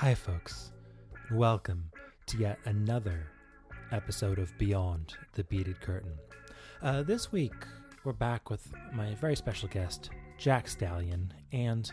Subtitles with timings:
[0.00, 0.72] Hi, folks.
[1.30, 1.84] Welcome
[2.24, 3.26] to yet another
[3.92, 6.14] episode of Beyond the Beaded Curtain.
[6.80, 7.52] Uh, this week,
[8.02, 10.08] we're back with my very special guest,
[10.38, 11.92] Jack Stallion, and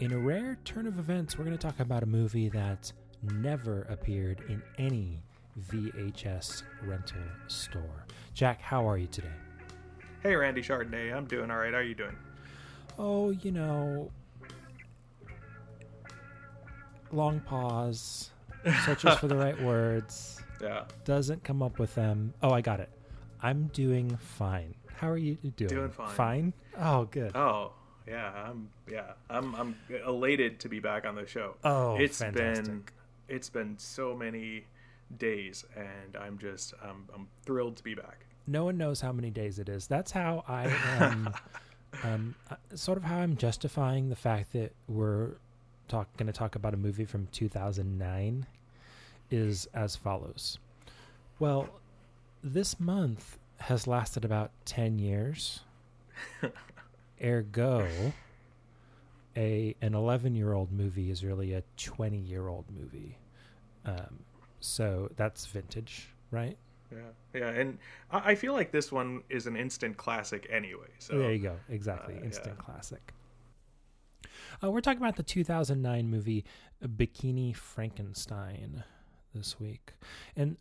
[0.00, 2.92] in a rare turn of events, we're going to talk about a movie that
[3.22, 5.22] never appeared in any
[5.70, 8.04] VHS rental store.
[8.34, 9.28] Jack, how are you today?
[10.24, 11.14] Hey, Randy Chardonnay.
[11.14, 11.72] I'm doing all right.
[11.72, 12.16] How are you doing?
[12.98, 14.10] Oh, you know,
[17.12, 18.30] long pause,
[18.84, 20.84] searches for the right words, Yeah.
[21.04, 22.34] doesn't come up with them.
[22.42, 22.90] Oh, I got it.
[23.42, 24.74] I'm doing fine.
[24.96, 25.68] How are you doing?
[25.68, 26.08] Doing fine.
[26.10, 26.52] Fine?
[26.78, 27.36] Oh, good.
[27.36, 27.72] Oh,
[28.06, 28.32] yeah.
[28.48, 29.12] I'm yeah.
[29.30, 29.76] I'm I'm
[30.06, 31.54] elated to be back on the show.
[31.62, 32.64] Oh, it's fantastic.
[32.66, 32.84] been
[33.28, 34.64] it's been so many
[35.18, 38.24] days, and I'm just I'm I'm thrilled to be back.
[38.46, 39.86] no one knows how many days it is.
[39.86, 40.64] That's how I
[40.98, 41.32] am.
[42.02, 45.32] um, uh, sort of how I'm justifying the fact that we're
[45.88, 48.46] talk going to talk about a movie from 2009
[49.30, 50.58] is as follows.
[51.38, 51.68] Well,
[52.42, 55.60] this month has lasted about 10 years.
[57.22, 57.88] Ergo,
[59.36, 63.16] a an 11 year old movie is really a 20 year old movie.
[63.84, 64.20] Um,
[64.60, 66.56] so that's vintage, right?
[66.90, 66.98] Yeah,
[67.34, 67.78] yeah, and
[68.10, 70.88] I, I feel like this one is an instant classic anyway.
[70.98, 71.56] So there you go.
[71.68, 72.16] Exactly.
[72.16, 72.64] uh, Instant yeah.
[72.64, 73.12] classic.
[74.62, 76.44] Uh, we're talking about the 2009 movie
[76.84, 78.84] Bikini Frankenstein
[79.34, 79.94] this week.
[80.36, 80.56] And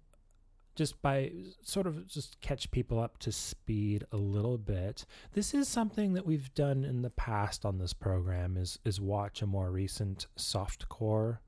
[0.76, 1.32] just by
[1.64, 6.26] sort of just catch people up to speed a little bit, this is something that
[6.26, 11.40] we've done in the past on this program is is watch a more recent softcore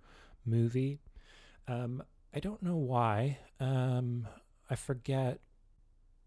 [0.46, 1.00] movie.
[1.68, 3.38] Um, I don't know why.
[3.60, 4.28] Um,
[4.70, 5.40] I forget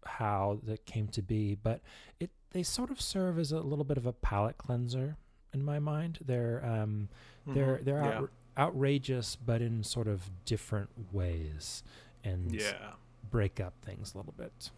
[0.05, 1.81] how that came to be, but
[2.19, 5.17] it they sort of serve as a little bit of a palate cleanser
[5.53, 6.19] in my mind.
[6.25, 7.09] They're um,
[7.47, 7.83] they're Mhm.
[7.85, 8.17] they're yeah.
[8.19, 11.83] out, outrageous, but in sort of different ways,
[12.23, 12.93] and yeah.
[13.31, 14.71] break up things a little bit.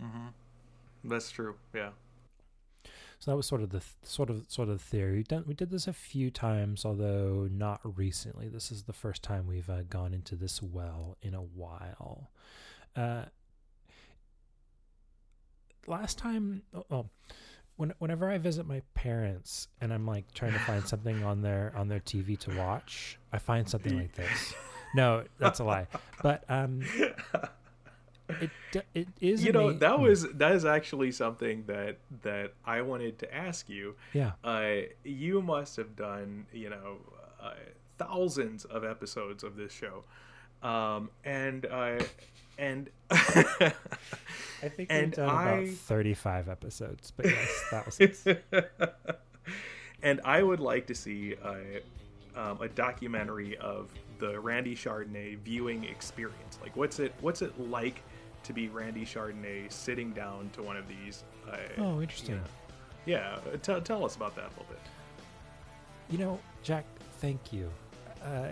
[0.00, 0.28] hmm
[1.04, 1.56] That's true.
[1.74, 1.90] Yeah.
[3.18, 5.16] So that was sort of the th- sort of sort of theory.
[5.18, 8.48] We done we did this a few times, although not recently.
[8.48, 12.30] This is the first time we've uh, gone into this well in a while.
[12.94, 13.24] Uh,
[15.86, 17.06] last time, oh, oh,
[17.76, 21.72] when whenever I visit my parents and I'm like trying to find something on their
[21.76, 24.54] on their TV to watch, I find something like this.
[24.94, 25.88] No, that's a lie.
[26.22, 26.82] But um,
[28.40, 28.50] it
[28.94, 29.44] it is.
[29.44, 33.68] you know ama- that was that is actually something that that I wanted to ask
[33.68, 33.94] you.
[34.12, 34.32] yeah.
[34.42, 36.96] Uh, you must have done you know
[37.42, 37.52] uh,
[37.98, 40.04] thousands of episodes of this show,
[40.66, 41.98] um, and uh,
[42.58, 43.72] and I
[44.68, 48.44] think And we've done I- about 35 episodes, but yes, that was it.
[50.02, 51.80] and I would like to see a,
[52.40, 56.58] um, a documentary of the Randy Chardonnay viewing experience.
[56.62, 58.02] Like, what's it what's it like
[58.44, 61.24] to be Randy Chardonnay sitting down to one of these?
[61.50, 62.40] Uh, Oh, interesting.
[63.04, 64.80] Yeah, tell tell us about that a little bit.
[66.10, 66.84] You know, Jack,
[67.20, 67.70] thank you.
[68.24, 68.48] Uh,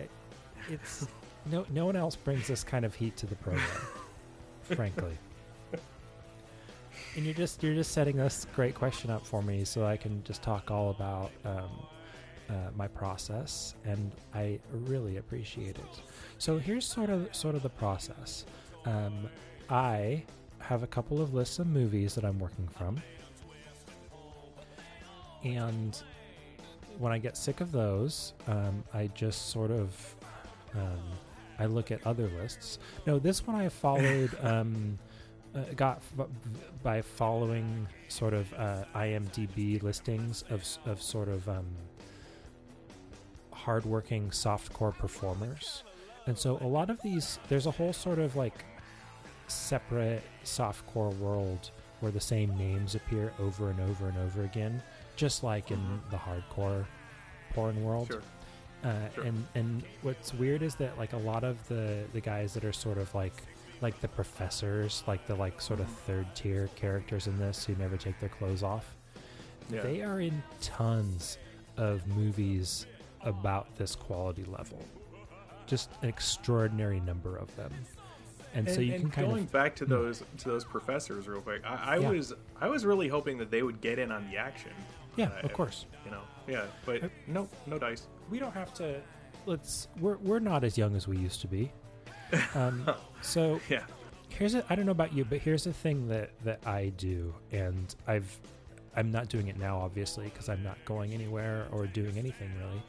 [0.69, 1.07] it's
[1.51, 3.67] no no one else brings this kind of heat to the program,
[4.63, 5.19] frankly.
[7.17, 10.23] And you're just you're just setting this great question up for me, so I can
[10.25, 11.71] just talk all about um,
[12.51, 16.03] uh, my process, and I really appreciate it.
[16.39, 18.45] So here's sort of sort of the process.
[18.85, 19.29] Um,
[19.71, 20.25] I
[20.59, 23.01] have a couple of lists of movies that I'm working from,
[25.45, 26.03] and
[26.99, 30.17] when I get sick of those, um, I just sort of
[30.75, 31.03] um,
[31.59, 32.79] I look at other lists.
[33.07, 34.99] No, this one I followed um,
[35.55, 36.27] uh, got f-
[36.83, 41.67] by following sort of uh, IMDb listings of of sort of um,
[43.53, 45.85] hardworking softcore performers,
[46.27, 48.65] and so a lot of these there's a whole sort of like
[49.47, 54.83] separate softcore world where the same names appear over and over and over again,
[55.17, 56.11] just like in Mhm.
[56.11, 56.85] the hardcore
[57.53, 58.09] porn world.
[58.09, 58.23] Sure.
[58.85, 59.25] Uh, Sure.
[59.25, 62.73] And and what's weird is that like a lot of the the guys that are
[62.73, 63.33] sort of like
[63.81, 65.95] like the professors, like the like sort of Mhm.
[66.07, 68.95] third tier characters in this who never take their clothes off,
[69.71, 69.83] Yeah.
[69.83, 71.39] they are in tons
[71.77, 72.87] of movies
[73.23, 74.79] about this quality level.
[75.67, 77.73] Just an extraordinary number of them.
[78.55, 79.91] And, so you and can kind going of back to Hmm.
[79.91, 81.63] those to those professors real quick.
[81.65, 82.11] I, I Yeah.
[82.11, 84.71] was I was really hoping that they would get in on the action.
[85.17, 85.87] Yeah, uh, of course.
[86.05, 88.07] You know, yeah, but Uh, no, no dice.
[88.31, 89.01] we don't have to
[89.47, 91.71] let's we're we're not as young as we used to be.
[92.55, 92.91] Um,
[93.21, 93.85] so Yeah,
[94.29, 97.35] here's a I don't know about you, but here's a thing that that I do,
[97.53, 98.37] and I've
[98.97, 102.83] I'm not doing it now, obviously, because I'm not going anywhere or doing anything really.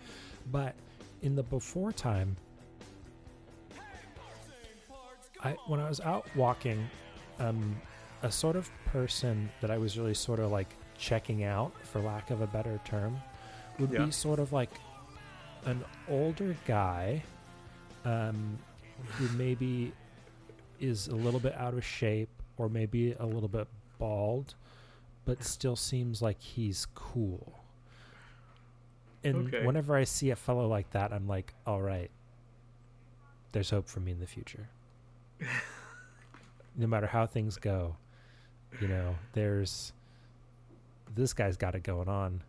[0.51, 0.73] But
[1.21, 2.37] in the before time,
[5.43, 6.87] I when I was out walking,
[7.39, 7.75] um,
[8.23, 12.29] a sort of person that I was really sort of like checking out, for lack
[12.31, 13.17] of a better term,
[13.79, 14.05] would Yeah.
[14.05, 14.69] be sort of like
[15.65, 17.23] an older guy,
[18.03, 18.57] um,
[19.17, 19.93] who maybe
[20.79, 24.55] is a little bit out of shape or maybe a little bit bald,
[25.25, 27.63] but still seems like he's cool.
[29.23, 29.65] And Okay.
[29.65, 32.11] whenever I see a fellow like that, I'm like, all right,
[33.53, 34.69] there's hope for me in the future.
[36.75, 37.95] no matter how things go,
[38.79, 39.93] you know, there's
[41.13, 42.41] this guy's got it going on.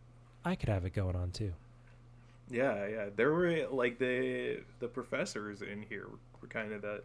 [0.45, 1.53] I could have it going on too.
[2.51, 3.07] Yeah, yeah.
[3.15, 6.07] There were like the the professors in here
[6.41, 7.03] were kind of that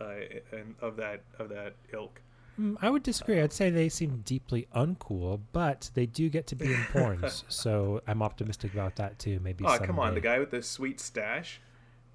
[0.00, 2.20] uh and of that of that ilk.
[2.60, 3.40] Mm, I would disagree.
[3.40, 8.00] I'd say they seem deeply uncool, but they do get to be in porns, so
[8.06, 9.40] I'm optimistic about that too.
[9.42, 9.64] Maybe.
[9.66, 11.60] Oh, come on, the guy with the sweet stash.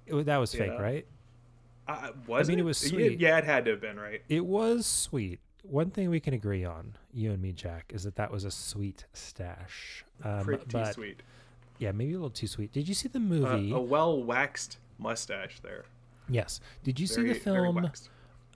[0.06, 0.80] It that was fake, Yeah.
[0.82, 1.06] right?
[1.86, 3.20] Uh, was mean, it was Yeah, sweet.
[3.20, 4.22] Yeah, it had to have been right.
[4.28, 5.40] It was sweet.
[5.62, 8.50] One thing we can agree on, you and me, Jack, is that that was a
[8.50, 10.04] sweet stash.
[10.24, 11.22] Um, Pretty but sweet.
[11.78, 12.72] yeah, maybe a little too sweet.
[12.72, 13.72] Did you see the Uh, movie?
[13.72, 15.84] a well waxed mustache there.
[16.28, 16.60] yes.
[16.82, 17.90] Did you see Very, the very film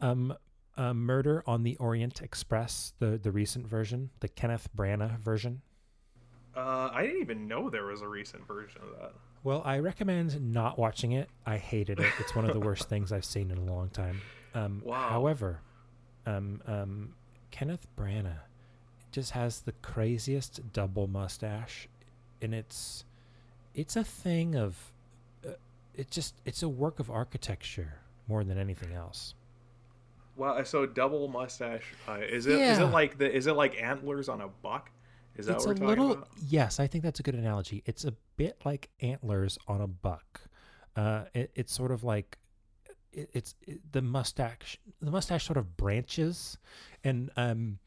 [0.00, 0.34] um,
[0.76, 5.62] uh, Murder on the Orient Express, the the recent version, the Kenneth Branagh version?
[6.56, 9.12] Uh, I didn't even know there was a recent version of that.
[9.42, 11.28] Well, I recommend not watching it.
[11.44, 12.12] I hated it.
[12.18, 14.20] It's one of the worst things I've seen in a long time.
[14.54, 15.08] Um, Wow.
[15.10, 15.60] However,
[16.26, 17.14] um, um,
[17.50, 18.40] Kenneth Branagh
[19.12, 21.88] just has the craziest double mustache,
[22.42, 23.04] and it's
[23.74, 24.92] it's a thing of
[25.46, 25.50] uh,
[25.94, 27.94] it just it's a work of architecture
[28.28, 29.34] more than anything else.
[30.36, 31.84] Wow, so double mustache.
[32.08, 32.54] Uh, is it?
[32.54, 32.72] Is Yeah.
[32.72, 33.32] Is it like the?
[33.32, 34.90] Is it like antlers on a buck?
[35.36, 36.28] Is that it's what we're talking little about?
[36.48, 40.42] yes i think that's a good analogy it's a bit like antlers on a buck
[40.96, 42.38] uh it, it's sort of like
[43.14, 46.58] it, it's it, the mustache the mustache sort of branches
[47.02, 47.78] and um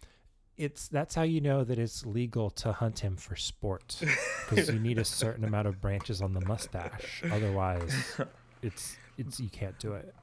[0.57, 4.01] it's that's how you know that it's legal to hunt him for sport
[4.49, 7.21] because you need a certain amount of branches on the mustache.
[7.31, 8.19] Otherwise
[8.63, 10.13] it's it's you can't do it.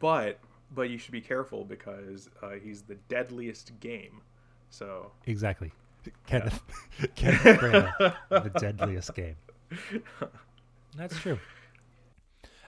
[0.00, 0.40] But
[0.74, 4.20] but you should be careful because uh, he's the deadliest game.
[4.70, 5.72] So exactly.
[6.26, 6.62] Kenneth
[7.14, 9.36] kenneth Branagh, the deadliest game.
[10.96, 11.38] That's true.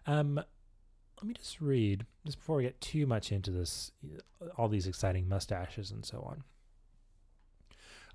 [0.07, 0.41] Um,
[1.21, 3.93] let me just read just before we get too much into this,
[4.57, 6.45] all these exciting mustaches and so on.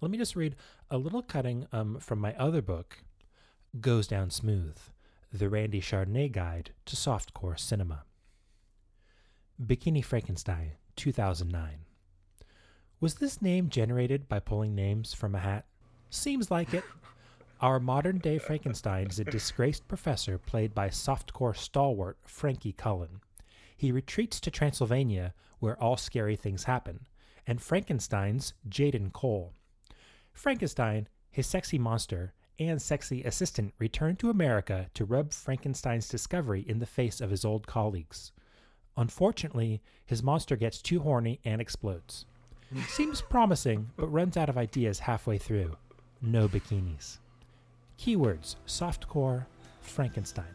[0.02, 0.56] Let me just read
[0.90, 3.04] a little cutting um, from my other book,
[3.80, 4.78] "Goes Down Smooth:
[5.32, 8.04] The Randy Chardonnay Guide to Softcore Cinema."
[9.64, 11.86] Bikini Frankenstein, 2009.
[13.00, 15.66] Was this name generated by pulling names from a hat?
[16.10, 16.84] Seems like it.
[17.62, 23.22] Our modern day Frankenstein is a disgraced professor played by softcore stalwart Frankie Cullen.
[23.78, 27.08] He retreats to Transylvania, where all scary things happen,
[27.48, 29.54] and Frankenstein's Jayden Cole.
[30.34, 36.80] Frankenstein, his sexy monster, and sexy assistant return to America to rub Frankenstein's discovery in
[36.80, 38.34] the face of his old colleagues.
[38.98, 42.26] Unfortunately, his monster gets too horny and explodes.
[42.90, 45.78] Seems promising, but runs out of ideas halfway through.
[46.22, 47.20] No bikinis.
[48.00, 49.46] Keywords softcore,
[49.82, 50.46] Frankenstein.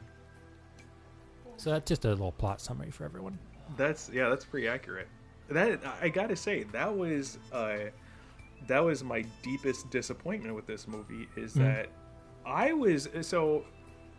[1.56, 3.38] So that's just a little plot summary for everyone.
[3.76, 5.08] that's yeah, that's pretty accurate.
[5.48, 7.76] That I gotta say that was uh,
[8.66, 11.58] that was my deepest disappointment with this movie is Mhm.
[11.60, 11.88] that
[12.46, 13.64] I was so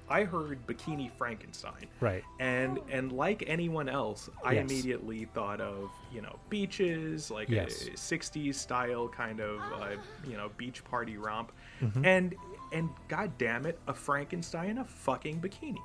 [0.10, 1.88] I heard Bikini Frankenstein.
[2.00, 2.24] Right.
[2.39, 4.69] and and like anyone else i Yes.
[4.69, 7.88] immediately thought of you know beaches like Yes.
[7.88, 9.95] a 60s style kind of uh,
[10.27, 12.05] you know beach party romp Mhm.
[12.05, 12.36] and
[12.71, 15.77] and god damn it a frankenstein in a fucking bikini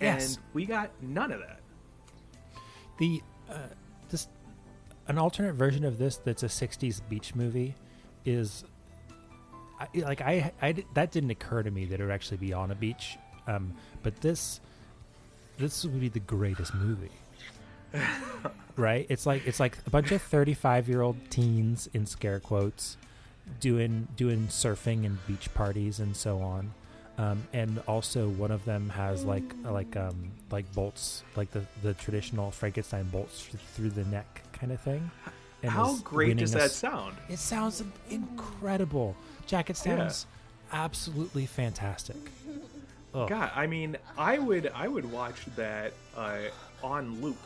[0.00, 0.34] Yes.
[0.36, 1.60] and we got none of that
[2.98, 3.54] The uh,
[4.10, 4.28] this
[5.06, 7.74] an alternate version of this that's a '60s beach movie
[8.24, 8.64] is
[9.78, 12.70] I, like I, I that didn't occur to me that it would actually be on
[12.70, 14.60] a beach, um, but this
[15.58, 17.10] this would be the greatest movie.
[18.76, 19.06] right?
[19.08, 22.96] It's like it's like a bunch of 35 year old teens in scare quotes
[23.60, 26.72] doing doing surfing and beach parties and so on.
[27.16, 31.94] Um, and also one of them has like like um like bolts like the the
[31.94, 35.10] traditional Frankenstein bolts through the neck kind of thing.
[35.62, 39.14] and how great does that s- sound It sounds incredible.
[39.46, 40.10] Jack, it Yeah.
[40.72, 42.16] absolutely fantastic.
[43.16, 46.38] Oh, god i mean i would i would watch that uh,
[46.82, 47.36] on loop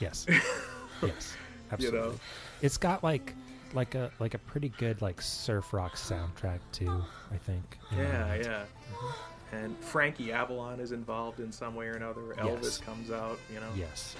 [0.00, 0.24] yes.
[1.02, 1.36] yes.
[1.70, 2.18] Absolutely.
[2.62, 3.34] It's got like
[3.74, 7.78] like a like a pretty good like surf rock soundtrack too, I think.
[7.92, 8.64] in yeah yeah
[9.52, 12.34] and Frankie Avalon is involved in some way or another.
[12.36, 12.78] Elvis Yes.
[12.78, 13.68] comes out, you know.
[13.74, 14.14] Yes.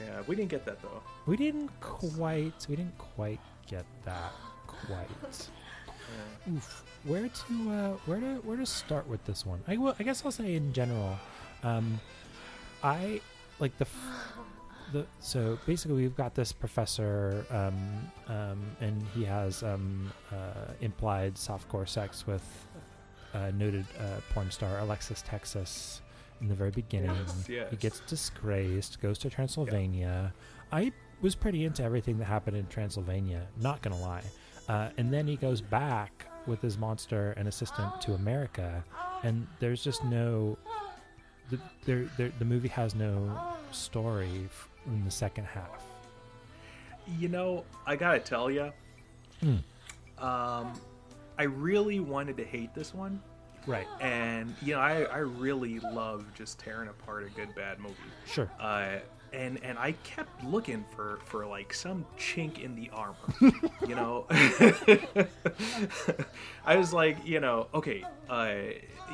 [0.00, 1.00] Yeah, we didn't get that though.
[1.26, 2.66] We didn't quite.
[2.68, 4.32] We didn't quite get that
[4.66, 5.08] quite.
[6.46, 6.54] Yeah.
[6.54, 6.84] Oof.
[7.04, 7.70] Where to?
[7.70, 8.34] Uh, where to?
[8.44, 9.62] Where to start with this one?
[9.68, 9.94] I will.
[10.00, 11.16] I guess I'll say in general.
[11.62, 12.00] Um,
[12.82, 13.20] I
[13.60, 13.84] like the.
[13.86, 14.32] F-
[14.92, 21.34] the so basically we've got this professor, um, um, and he has um, uh, implied
[21.34, 22.42] softcore sex with
[23.34, 26.02] uh, noted uh, porn star Alexis Texas
[26.40, 27.10] in the very beginning.
[27.10, 30.32] Yes, He gets disgraced, goes to Transylvania.
[30.72, 34.22] I was pretty into everything that happened in Transylvania, not gonna lie.
[34.68, 38.84] Uh, and then he goes back with his monster and assistant to America,
[39.22, 40.56] and there's just no.
[41.50, 44.48] The, there, there, the movie has no story
[44.88, 45.84] in the second half.
[47.18, 48.72] You know, I gotta tell you,
[49.40, 49.56] Hmm.
[50.18, 50.72] um,
[51.38, 53.22] I really wanted to hate this one,
[53.66, 53.86] Right.
[54.00, 57.94] and you know, I, I really love just tearing apart a good bad movie.
[58.26, 58.50] Sure.
[58.58, 58.96] Uh,
[59.32, 63.16] and and I kept looking for for like some chink in the armor,
[63.86, 64.26] you know.
[66.64, 68.54] I was like, you know, okay, uh,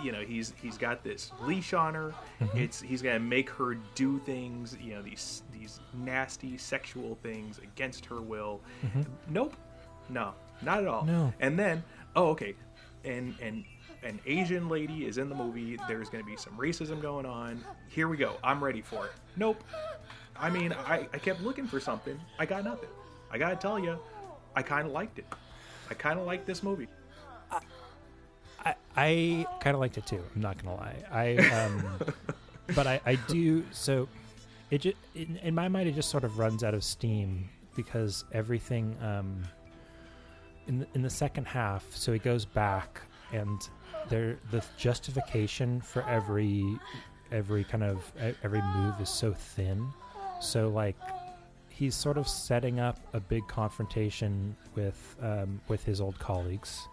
[0.02, 2.14] you know, he's he's got this leash on her.
[2.40, 2.58] Mm-hmm.
[2.58, 8.06] It's he's gonna make her do things, you know, these these nasty sexual things against
[8.06, 8.60] her will.
[9.28, 9.54] Nope,
[10.08, 11.02] no, not at all.
[11.02, 11.12] Mm-hmm.
[11.12, 11.32] No.
[11.40, 11.82] And then,
[12.16, 12.54] oh, okay,
[13.04, 13.64] and and
[14.04, 15.78] an Asian lady is in the movie.
[15.88, 17.64] There's going to be some racism going on.
[17.88, 18.36] Here we go.
[18.44, 19.12] I'm ready for it.
[19.36, 19.64] Nope.
[20.36, 22.20] I mean, I, I kept looking for something.
[22.38, 22.88] I got nothing.
[23.30, 23.98] I got to tell you,
[24.54, 25.26] I kind of liked it.
[25.90, 26.88] I kind of liked this movie.
[28.64, 30.22] I, I kind of liked it too.
[30.34, 30.96] I'm not gonna lie.
[31.10, 31.86] I um,
[32.74, 34.08] but I, I do so.
[34.70, 38.24] It just in, in my mind it just sort of runs out of steam because
[38.32, 39.42] everything um,
[40.66, 41.84] in the, in the second half.
[41.94, 43.68] So he goes back and
[44.08, 46.78] there the justification for every
[47.32, 49.86] every kind of every move is so thin.
[50.40, 50.96] So like
[51.68, 56.88] he's sort of setting up a big confrontation with um, with his old colleagues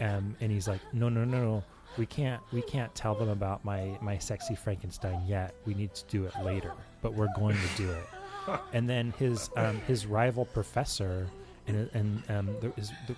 [0.00, 1.64] um, and he's like, no, no, no, no,
[1.96, 5.54] we can't, we can't tell them about my my sexy Frankenstein yet.
[5.64, 6.72] We need to do it later,
[7.02, 8.60] but we're going to do it.
[8.72, 11.28] and then his um, his rival professor
[11.66, 13.14] and and um, the, is the,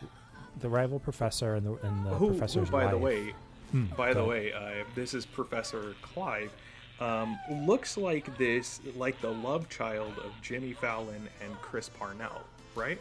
[0.61, 3.35] the rival professor and the and the Who, who, professor's by the way,
[3.71, 4.29] Hmm, by the ahead.
[4.29, 6.53] way, uh, this is Professor Clive.
[7.01, 12.43] Um, looks like this, like the love child of Jimmy Fallon and Chris Parnell,
[12.77, 13.01] right?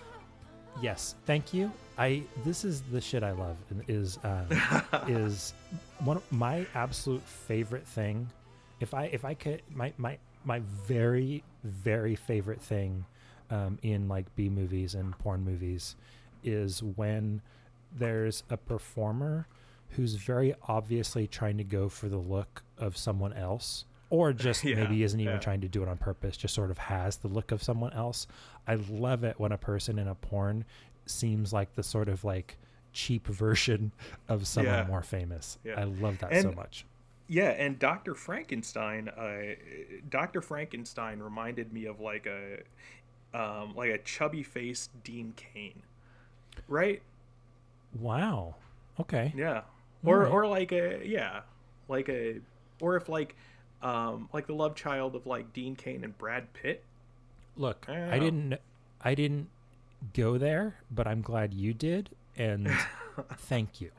[0.81, 1.71] Yes, thank you.
[1.99, 4.47] I this is the shit I love and is um,
[5.07, 5.53] is
[5.99, 8.27] one of my absolute favorite thing.
[8.79, 13.05] If I if I could my my my very very favorite thing
[13.51, 15.95] um, in like B movies and porn movies
[16.43, 17.41] is when
[17.95, 19.47] there's a performer
[19.89, 24.75] who's very obviously trying to go for the look of someone else or just Yeah,
[24.75, 25.39] maybe isn't even yeah.
[25.39, 28.25] trying to do it on purpose just sort of has the look of someone else
[28.67, 30.65] i love it when a person in a porn
[31.05, 32.57] seems like the sort of like
[32.93, 33.91] cheap version
[34.27, 34.87] of someone Yeah.
[34.87, 36.85] more famous i love that so much
[37.27, 38.15] Yeah, and Dr.
[38.15, 39.55] Frankenstein, uh,
[40.09, 40.41] Dr.
[40.41, 42.59] Frankenstein reminded me of like a,
[43.33, 45.81] um, like a chubby faced Dean Cain,
[46.67, 47.01] right?
[47.99, 48.55] wow
[48.99, 49.61] okay Yeah,
[50.03, 50.31] or Alright.
[50.33, 51.41] or like a yeah,
[51.87, 52.39] like a,
[52.81, 53.35] or if like,
[53.81, 56.83] um, like the love child of like Dean Cain and Brad Pitt.
[57.57, 58.55] look I i didn't
[59.01, 59.47] i didn't
[60.13, 62.67] go there but i'm glad you did and
[63.37, 63.91] thank you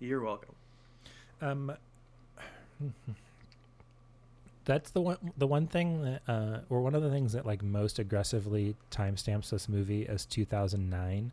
[0.00, 0.54] You're welcome.
[1.40, 1.72] Um,
[4.64, 5.16] that's the one.
[5.36, 9.50] The one thing that, uh, or one of the things that like most aggressively timestamps
[9.50, 11.32] this movie as 2009,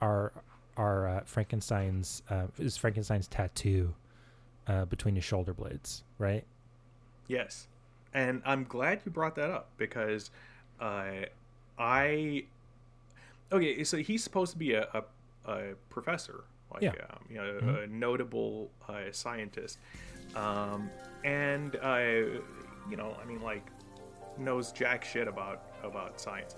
[0.00, 0.32] are
[0.76, 3.94] are uh, Frankenstein's uh, is Frankenstein's tattoo
[4.66, 6.44] uh, between his shoulder blades, right?
[7.28, 7.66] Yes,
[8.14, 10.30] and I'm glad you brought that up because
[10.80, 11.26] uh,
[11.78, 12.44] I
[13.52, 13.84] okay.
[13.84, 16.92] So he's supposed to be a, a, a professor, like Yeah.
[17.10, 17.84] um, you know, Mhm.
[17.84, 19.78] a notable uh, scientist,
[20.34, 20.90] um,
[21.24, 22.40] and uh,
[22.90, 23.66] you know, I mean, like
[24.38, 26.54] knows jack shit about about science.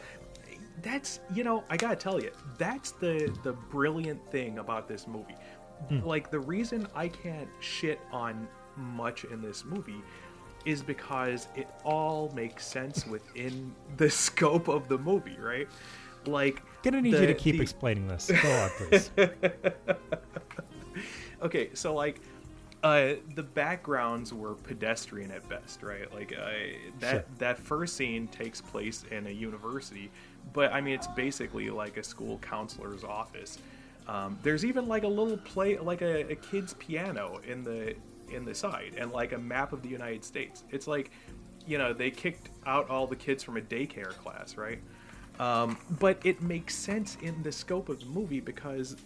[0.83, 5.37] That's you know, I gotta tell you, that's the the brilliant thing about this movie.
[5.89, 6.01] Hmm.
[6.01, 10.03] Like the reason I can't shit on much in this movie
[10.65, 15.69] is because it all makes sense within the scope of the movie, right?
[16.27, 18.31] Like Gonna need you to keep the- explaining this.
[18.31, 19.11] Go on, please.
[21.43, 22.21] okay, so like
[22.83, 26.13] uh, the backgrounds were pedestrian at best, right?
[26.15, 26.51] Like uh,
[27.01, 27.25] that Sure.
[27.39, 30.11] that first scene takes place in a university,
[30.53, 33.59] but I mean it's basically like a school counselor's office.
[34.07, 37.95] Um, there's even like a little play, like a, a kid's piano in the
[38.33, 40.65] in the side, and like a map of the United States.
[40.71, 41.11] It's like,
[41.67, 44.79] you know, they kicked out all the kids from a daycare class, right?
[45.41, 48.97] Um, but it makes sense in the scope of the movie because,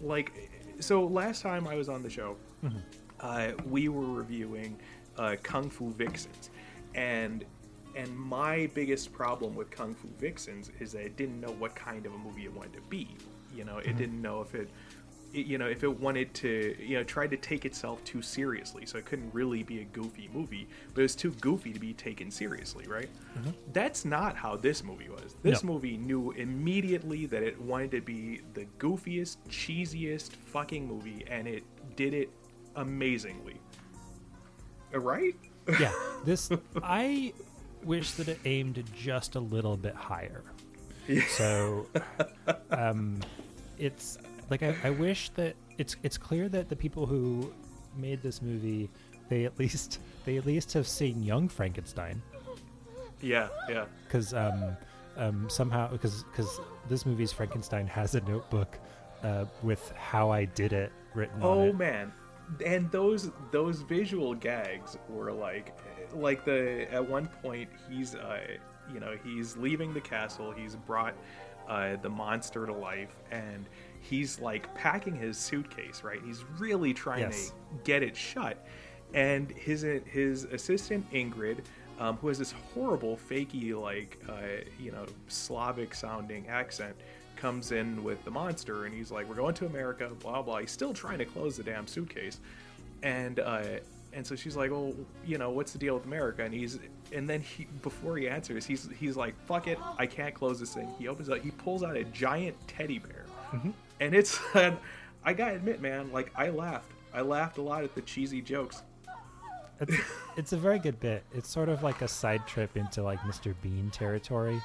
[0.00, 0.32] like,
[0.78, 2.36] so last time I was on the show,
[3.22, 4.78] uh, we were reviewing
[5.18, 6.50] uh, Kung Fu Vixens,
[6.94, 7.44] and
[7.96, 12.06] and my biggest problem with Kung Fu Vixens is that it didn't know what kind
[12.06, 13.08] of a movie it wanted to be.
[13.54, 14.70] You know, it didn't know if it,
[15.34, 18.86] it, you know, if it wanted to, you know, tried to take itself too seriously.
[18.86, 21.92] So it couldn't really be a goofy movie, but it was too goofy to be
[21.94, 23.08] taken seriously, right?
[23.72, 25.34] That's not how this movie was.
[25.42, 25.72] This No.
[25.72, 31.64] movie knew immediately that it wanted to be the goofiest, cheesiest fucking movie, and it
[31.96, 32.30] did it
[32.80, 33.56] amazingly.
[34.94, 35.34] Uh, Right?
[35.78, 35.92] yeah
[36.24, 36.50] this
[36.82, 37.32] i
[37.84, 40.42] wish that it aimed just a little bit higher
[41.06, 41.22] Yeah.
[41.28, 41.86] so
[42.70, 43.20] um
[43.78, 44.18] it's
[44.50, 47.52] like I, I wish that it's it's clear that the people who
[47.96, 48.90] made this movie
[49.28, 52.20] they at least they at least have seen young frankenstein
[53.22, 53.84] Yeah, yeah.
[54.06, 54.76] because um,
[55.16, 56.58] um, somehow because because
[56.88, 58.78] this movie's Frankenstein has a notebook
[59.22, 62.10] uh, with how I did it written on Oh man,
[62.64, 65.76] and those those visual gags were like,
[66.14, 68.40] like the at one point he's uh
[68.92, 70.50] you know he's leaving the castle.
[70.52, 71.14] He's brought
[71.68, 73.68] uh, the monster to life, and
[74.00, 76.02] he's like packing his suitcase.
[76.02, 77.48] Right, he's really trying Yes.
[77.50, 77.54] to
[77.84, 78.66] get it shut,
[79.14, 81.58] and his his assistant Ingrid.
[81.98, 86.96] Um, who has this horrible, fakey, like, uh, you know, Slavic sounding accent,
[87.40, 90.58] comes in with the monster and he's like, "We're going to America." Blah blah.
[90.58, 92.38] He's still trying to close the damn suitcase,
[93.02, 93.62] and uh,
[94.12, 94.94] and so she's like, "Oh,
[95.24, 96.78] you know, what's the deal with America?" And he's
[97.12, 100.74] and then he before he answers, he's he's like, "Fuck it, I can't close this
[100.74, 103.24] thing." He opens up, he pulls out a giant teddy bear,
[104.00, 104.38] and it's
[105.24, 106.90] I gotta admit, man, like I laughed.
[107.12, 108.82] I laughed a lot at the cheesy jokes.
[109.80, 109.96] It's,
[110.36, 111.24] it's a very good bit.
[111.32, 113.54] It's sort of like a side trip into like Mr.
[113.62, 114.60] Bean territory,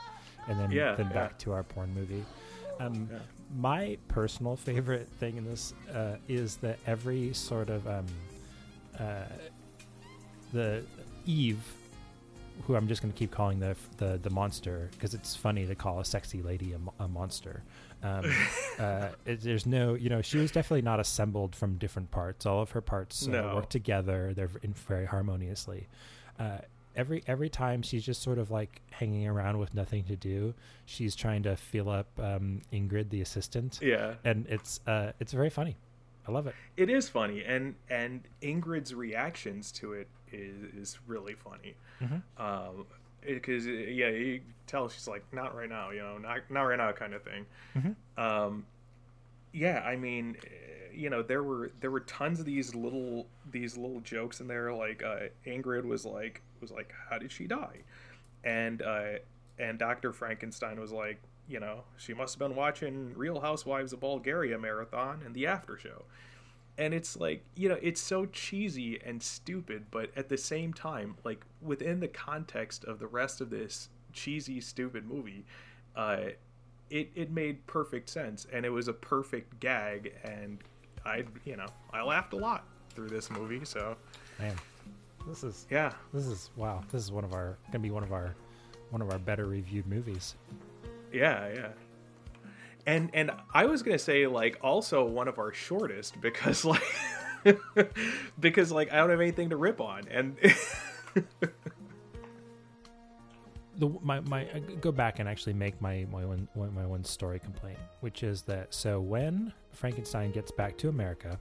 [0.47, 1.13] and then Yeah, then yeah.
[1.13, 2.23] back to our porn movie.
[2.79, 3.19] Um, Yeah.
[3.57, 8.05] My personal favorite thing in this uh, is that every sort of um,
[8.99, 9.25] uh,
[10.51, 10.83] the
[11.25, 11.61] Eve,
[12.63, 15.75] who I'm just going to keep calling the the the monster because it's funny to
[15.75, 17.63] call a sexy lady a, a monster.
[18.03, 18.25] Um,
[18.79, 22.45] uh, it, there's no, you know, she was definitely not assembled from different parts.
[22.45, 23.55] All of her parts uh, No.
[23.55, 24.33] work together.
[24.35, 25.87] They're in very harmoniously.
[26.95, 30.53] Uh, every every time she's just sort of like hanging around with nothing to do.
[30.85, 35.49] She's trying to feel up um, Ingrid, the assistant, Yeah, and it's uh, it's very
[35.49, 35.75] funny.
[36.27, 36.55] I love it.
[36.77, 41.75] it is funny, and and Ingrid's reactions to it is is really funny.
[42.01, 42.21] Mhm.
[42.37, 42.85] Um,
[43.21, 46.91] because yeah, you tell she's like, not right now, you know, not not right now,
[46.91, 47.45] kind of thing.
[47.75, 47.95] Mhm.
[48.17, 48.65] Um,
[49.53, 50.49] yeah, I mean, eh,
[50.93, 54.73] you know, there were there were tons of these little these little jokes in there.
[54.73, 57.79] Like uh, Ingrid was like was like, how did she die?
[58.43, 59.19] And uh,
[59.57, 63.99] and Doctor Frankenstein was like, you know, she must have been watching Real Housewives of
[63.99, 66.03] Bulgaria marathon and the after show.
[66.77, 71.15] And it's like, you know, it's so cheesy and stupid, but at the same time,
[71.23, 75.45] like within the context of the rest of this cheesy, stupid movie,
[75.95, 76.17] uh,
[76.89, 80.59] it it made perfect sense and it was a perfect gag and
[81.05, 83.95] I you know I laughed a lot through this movie so
[84.39, 84.55] Man,
[85.27, 86.83] this is yeah this is wow.
[86.91, 88.35] This is one of our gonna be one of our
[88.91, 90.35] one of our better reviewed movies.
[91.11, 91.69] yeah yeah
[92.85, 96.83] and and I was gonna say like also one of our shortest because like
[98.39, 100.37] because like I don't have anything to rip on and
[103.77, 107.03] the my my I go back and actually make my my one one- my one
[107.03, 111.39] story complaint, which is that so when Frankenstein gets back to America,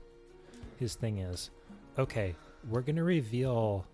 [0.77, 1.49] his thing is,
[1.97, 2.35] okay,
[2.69, 3.85] we're gonna reveal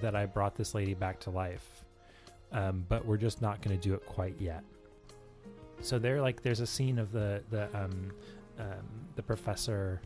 [0.00, 1.84] that I brought this lady back to life,
[2.52, 4.64] um, but we're just not gonna do it quite yet.
[5.80, 8.12] So there, like, there's a scene of the the um,
[8.58, 10.00] um, the professor,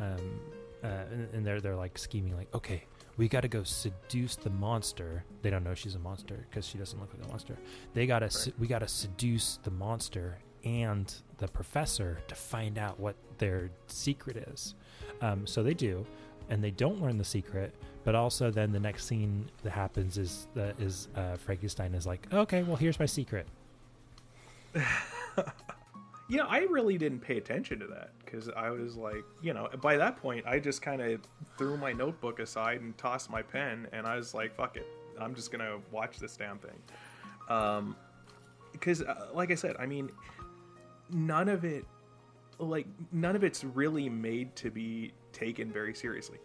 [0.00, 0.40] um,
[0.82, 2.84] uh, and, and they're they're like scheming, like, okay,
[3.16, 5.24] we got to go seduce the monster.
[5.42, 7.58] They don't know she's a monster because she doesn't look like a monster.
[7.94, 8.58] They got to Right.
[8.58, 14.36] we got to seduce the monster and the professor to find out what their secret
[14.48, 14.74] is.
[15.20, 16.06] Um, so they do,
[16.48, 17.74] and they don't learn the secret.
[18.04, 22.26] But also, then the next scene that happens is that is uh, Frankenstein is like,
[22.32, 23.46] okay, well, here's my secret.
[26.28, 29.68] you know I really didn't pay attention to that because I was like you know
[29.80, 31.20] by that point I just kind of
[31.56, 34.86] threw my notebook aside and tossed my pen and I was like fuck it
[35.18, 36.78] I'm just gonna watch this damn thing
[37.48, 37.96] um
[38.72, 40.10] because uh, like I said I mean
[41.10, 41.86] none of it
[42.58, 46.38] like none of it's really made to be taken very seriously.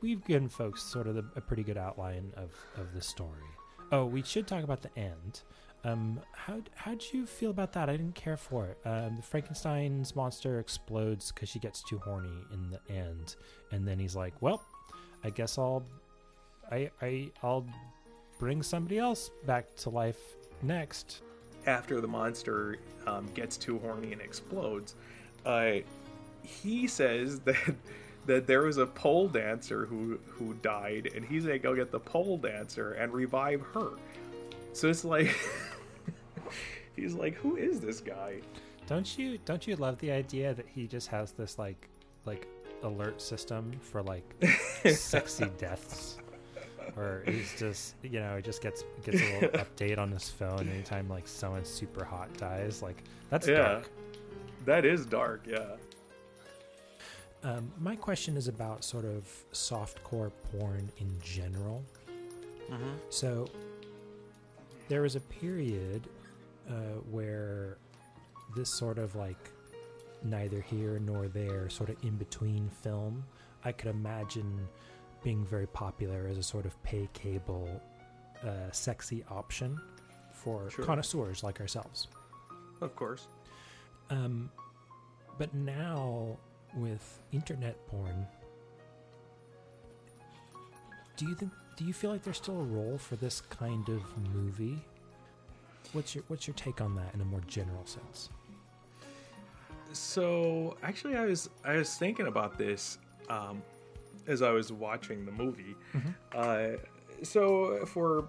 [0.00, 3.44] We've given folks sort of the, a pretty good outline of of the story.
[3.92, 5.42] Oh, we should talk about the end.
[5.82, 7.88] Um, how how'd you feel about that?
[7.88, 8.78] I didn't care for it.
[8.84, 13.36] Um, the Frankenstein's monster explodes because she gets too horny in the end,
[13.72, 14.62] and then he's like, "Well,
[15.24, 15.84] I guess I'll,
[16.70, 17.66] I I I'll
[18.38, 20.20] bring somebody else back to life
[20.62, 21.22] next."
[21.66, 24.94] After the monster um, gets too horny and explodes,
[25.44, 25.76] uh,
[26.42, 27.74] he says that
[28.26, 32.00] that there was a pole dancer who who died, and he's gonna go get the
[32.00, 33.90] pole dancer and revive her.
[34.72, 35.34] So it's like
[36.96, 38.40] he's like, who is this guy?
[38.86, 41.88] Don't you don't you love the idea that he just has this like
[42.26, 42.46] like
[42.82, 44.24] alert system for like
[44.84, 46.18] sexy deaths?
[46.96, 50.68] Or he's just you know, he just gets gets a little update on his phone
[50.68, 52.82] anytime like someone super hot dies.
[52.82, 53.56] Like that's Yeah.
[53.62, 53.90] dark.
[54.66, 55.76] That is dark, yeah.
[57.42, 61.84] Um, my question is about sort of softcore porn in general.
[63.08, 63.48] So
[64.88, 66.06] there was a period
[66.68, 66.72] uh,
[67.10, 67.78] where
[68.54, 69.50] this sort of like
[70.22, 73.24] neither here nor there, sort of in between film,
[73.64, 74.68] I could imagine
[75.24, 77.68] being very popular as a sort of pay cable,
[78.44, 79.80] uh, sexy option
[80.32, 80.84] for Sure.
[80.84, 82.06] connoisseurs like ourselves.
[82.80, 83.26] Of course.
[84.10, 84.50] Um,
[85.38, 86.38] but now
[86.74, 88.26] with internet porn,
[91.16, 91.52] do you think?
[91.76, 94.02] Do you feel like there's still a role for this kind of
[94.34, 94.78] movie?
[95.92, 98.30] What's your What's your take on that in a more general sense?
[99.92, 103.62] So actually, I was I was thinking about this um,
[104.26, 105.74] as I was watching the movie.
[106.34, 106.76] Uh,
[107.22, 108.24] so for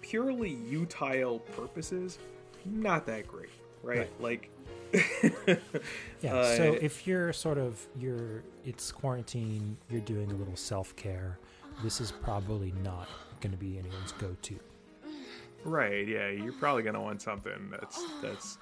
[0.00, 2.18] purely utile purposes,
[2.64, 3.50] not that great,
[3.82, 4.08] right?
[4.20, 4.50] Like,
[6.22, 6.56] Yeah.
[6.56, 11.38] so Uh, if you're sort of you're it's quarantine, you're doing a little self care.
[11.82, 13.08] This is probably not
[13.40, 14.58] going to be anyone's go to.
[15.64, 16.06] right?
[16.06, 18.58] Yeah, you're probably gonna want something that's that's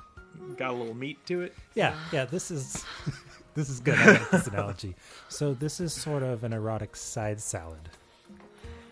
[0.56, 1.54] got a little meat to it.
[1.74, 2.24] Yeah, yeah.
[2.24, 2.84] This is
[3.54, 3.98] this is good.
[3.98, 4.94] I like this analogy.
[5.28, 7.90] So this is sort of an erotic side salad.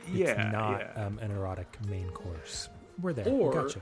[0.09, 1.07] It's yeah, not yeah.
[1.07, 2.68] um, an erotic main course.
[3.01, 3.29] We're there.
[3.29, 3.81] Or- gotcha.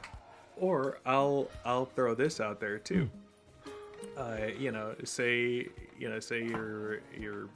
[0.58, 3.04] Or I'll I'll throw this out there too.
[3.04, 3.18] Hmm.
[4.16, 7.48] Uh, you know, say you know, say you're you're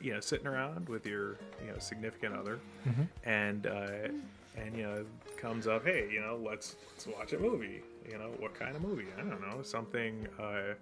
[0.00, 3.02] you know sitting around with your you know significant other, Mm-hmm.
[3.28, 4.08] and uh,
[4.56, 5.04] and you know
[5.36, 7.82] comes up, hey, you know, let's let's watch a movie.
[8.10, 9.06] You know, what kind of movie?
[9.16, 10.74] I don't know, something uh,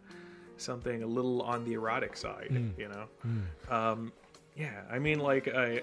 [0.56, 2.48] something a little on the erotic side.
[2.50, 2.78] Mm.
[2.78, 4.12] You know, um,
[4.56, 4.82] yeah.
[4.90, 5.82] I mean, like I.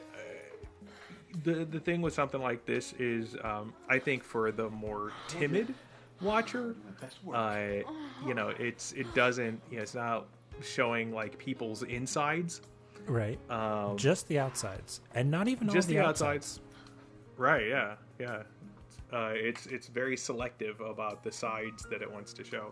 [1.44, 5.74] the the thing with something like this is um, I think for the more timid
[6.21, 6.75] watcher,
[7.34, 7.60] uh,
[8.25, 10.28] you know, it's it doesn't you know, it's not
[10.62, 12.62] showing like people's insides.
[13.08, 13.38] Right.
[13.51, 16.62] Um, Just the outsides, and not even just all the the, outsides.
[17.38, 17.67] Right?
[17.67, 18.43] Yeah, yeah.
[19.13, 22.71] Uh, it's it's very selective about the sides that it wants to show.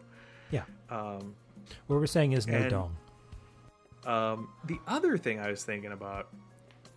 [0.51, 0.63] Yeah.
[0.89, 1.36] Um,
[1.88, 2.97] What we're saying is no and- dong.
[4.06, 6.27] Um, the other thing I was thinking about,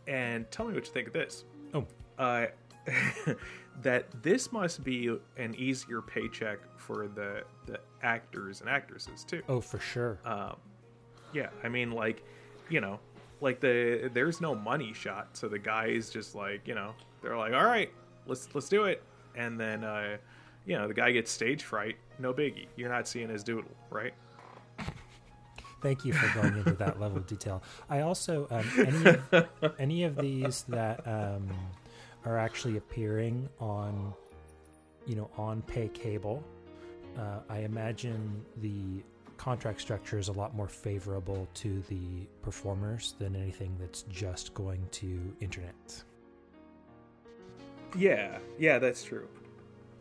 [0.09, 1.44] and tell me what you think of this.
[1.72, 1.87] Oh.
[2.18, 2.46] Uh,
[3.83, 9.42] that this must be an easier paycheck for the the actors and actresses too.
[9.49, 10.18] Oh, for sure.
[10.25, 10.57] Um,
[11.33, 12.22] yeah, I mean, like,
[12.68, 12.99] you know,
[13.40, 17.53] like the there's no money shot, so the guys just like, you know, they're like,
[17.53, 17.90] all right,
[18.27, 19.03] let's let's do it,
[19.35, 20.16] and then, uh,
[20.64, 24.14] you know, the guy gets stage fright, no biggie, you're not seeing his doodle, right?
[25.83, 27.62] Thank you for going into that level of detail.
[27.88, 31.49] I also um, any of, any of these that um,
[32.26, 34.12] are actually appearing on,
[35.06, 36.42] you know, on pay cable.
[37.16, 39.02] Uh, I imagine the
[39.38, 44.86] contract structure is a lot more favorable to the performers than anything that's just going
[44.90, 46.02] to internet.
[47.96, 49.28] Yeah, yeah, that's true.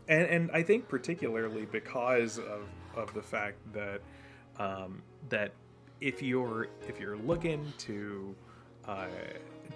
[0.08, 4.00] And and I think particularly because of of the fact that
[4.58, 5.52] um, that
[6.00, 8.34] if you're if you're looking to
[8.86, 9.06] uh,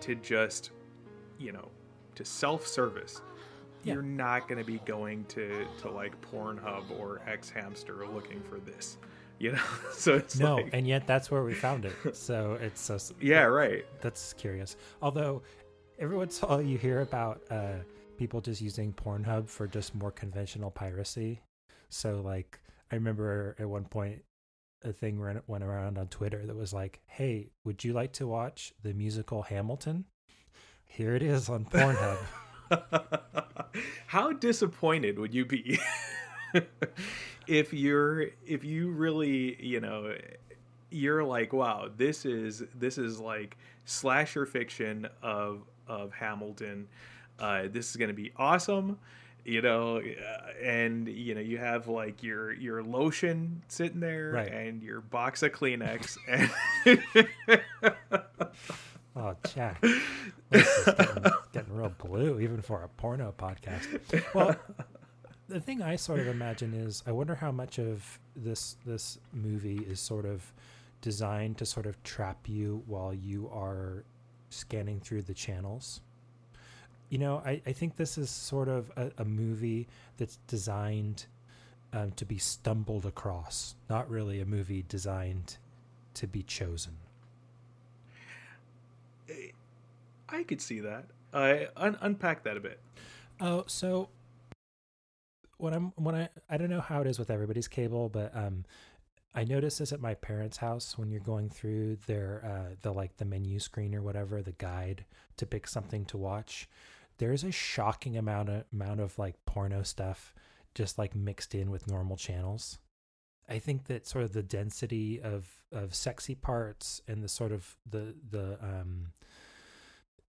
[0.00, 0.70] to just
[1.38, 1.68] you know
[2.20, 3.20] to self service,
[3.83, 3.94] Yeah.
[3.94, 8.96] you're not going to be going to to like Pornhub or xHamster looking for this.
[9.38, 11.94] You know, so it's No, like, and yet that's where we found it.
[12.14, 13.85] So it's so yeah, right.
[14.00, 14.76] That's curious.
[15.02, 15.42] Although
[15.98, 17.76] every once in a while you hear about uh,
[18.18, 21.40] people just using Pornhub for just more conventional piracy.
[21.88, 22.61] So like
[22.92, 24.22] I remember at one point
[24.85, 28.26] a thing ran, went around on Twitter that was like, "Hey, would you like to
[28.26, 30.04] watch the musical Hamilton?
[30.90, 32.18] Here it is on Pornhub."
[34.07, 35.79] How disappointed would you be
[37.46, 40.14] if you're if you really you know
[40.90, 46.87] you're like wow this is this is like slasher fiction of of hamilton
[47.38, 48.98] uh, this is going to be awesome
[49.44, 54.53] you know uh, and you know you have like your your lotion sitting there Right.
[54.53, 56.50] and your box of kleenex and
[59.16, 59.83] Oh, Jack.
[60.51, 63.87] This is getting, getting real blue, even for a porno podcast.
[64.35, 64.57] Well,
[65.49, 69.79] the thing I sort of imagine is I wonder how much of this this movie
[69.79, 70.53] is sort of
[71.01, 74.05] designed to sort of trap you while you are
[74.51, 76.01] scanning through the channels.
[77.09, 81.27] You know, I, I think this is sort of a, a movie that's designed
[81.92, 85.57] um, to be stumbled across, not really a movie designed
[86.14, 86.92] to be chosen.
[90.31, 92.81] I could see that uh, un- unpack that a bit
[93.40, 94.11] Oh, so
[95.57, 98.64] when I'm when I I don't know how it is with everybody's cable, but um
[99.35, 103.16] I noticed this at my parents' house when you're going through their uh the like
[103.16, 105.05] the menu screen or whatever, the guide
[105.38, 106.69] to pick something to watch.
[107.19, 110.35] There's a shocking amount of amount of like porno stuff
[110.75, 112.79] just like mixed in with normal channels.
[113.49, 117.77] I think that sort of the density of of sexy parts and the sort of
[117.88, 119.12] the the um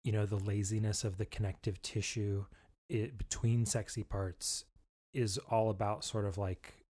[0.04, 2.46] you know the laziness of the connective tissue
[2.90, 4.66] it, between sexy parts
[5.14, 6.86] is all about sort of like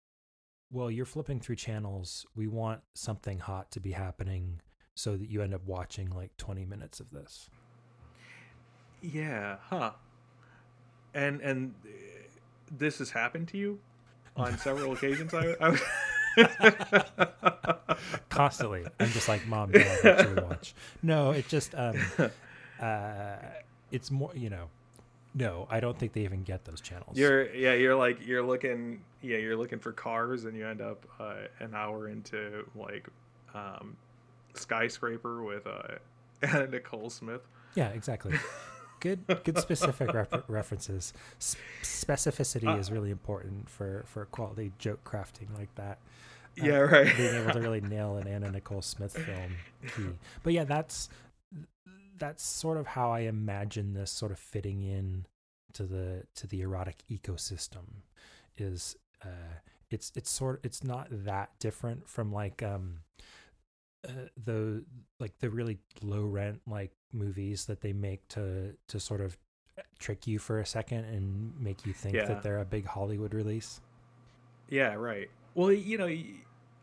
[0.71, 4.59] well you're flipping through channels we want something hot to be happening
[4.95, 7.49] so that you end up watching like 20 minutes of this
[9.01, 9.91] Yeah, huh.
[11.13, 11.89] And and uh,
[12.75, 13.79] this has happened to you
[14.35, 15.33] on several occasions.
[15.33, 15.77] I, I
[18.29, 21.95] constantly i'm just like mom do i actually watch no it just um
[22.81, 23.37] uh
[23.91, 24.67] it's more you know
[25.35, 27.17] no i don't think they even get those channels.
[27.17, 31.03] You're yeah, you're like you're looking yeah, you're looking for cars, and you end up
[31.19, 33.07] uh, an hour into like
[33.55, 33.95] um,
[34.53, 35.95] skyscraper with uh,
[36.43, 37.41] Anna Nicole Smith.
[37.75, 38.33] yeah exactly.
[38.99, 41.13] Good good specific refer- references.
[41.39, 45.99] S- specificity Uh, is really important for for quality joke crafting like that.
[46.59, 47.15] Uh, Yeah, right.
[47.15, 49.51] being able to really nail an anna nicole smith film
[49.95, 50.17] key.
[50.41, 51.09] But yeah that's
[52.17, 55.25] that's sort of how i imagine this sort of fitting in
[55.73, 58.01] to the to the erotic ecosystem
[58.57, 62.99] is uh it's it's sort it's not that different from like um
[64.07, 64.11] uh,
[64.45, 64.83] the
[65.19, 69.37] like the really low rent like movies that they make to to sort of
[69.99, 72.25] trick you for a second and make you think Yeah.
[72.25, 73.79] that they're a big Hollywood release.
[74.69, 75.29] Yeah, right.
[75.53, 76.09] Well, you know,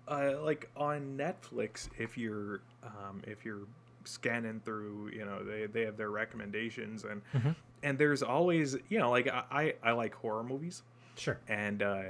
[0.08, 3.66] uh, like on Netflix, if you're um, if you're
[4.04, 7.54] scanning through, you know, they they have their recommendations and Mhm.
[7.82, 10.82] and there's always, you know, like I I, I like horror movies
[11.16, 11.38] Sure.
[11.48, 12.02] and uh,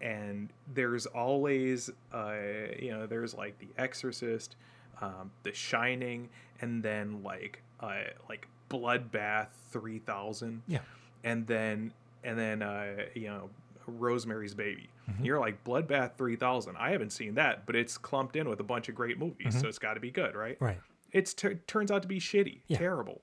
[0.00, 2.34] and there's always uh,
[2.78, 4.56] you know there's like The Exorcist,
[5.00, 6.28] um, The Shining,
[6.60, 10.80] and then like uh, like Bloodbath three thousand Yeah.
[11.22, 13.50] and then and then uh, you know
[13.86, 14.88] Rosemary's Baby.
[15.10, 15.24] Mhm.
[15.26, 16.76] You're like Bloodbath 3000.
[16.78, 19.60] I haven't seen that, but it's clumped in with a bunch of great movies, Mhm.
[19.60, 20.56] so it's got to be good, right?
[20.60, 20.80] Right.
[21.14, 22.76] It's tur turns out to be shitty, Yeah.
[22.76, 23.22] terrible,